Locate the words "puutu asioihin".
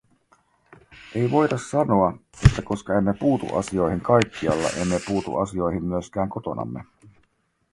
3.13-4.01, 5.07-5.83